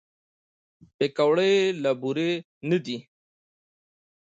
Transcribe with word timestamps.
پکورې 0.97 1.53
له 1.83 1.91
بوره 2.01 2.29
نه 2.69 2.77
دي 2.85 2.97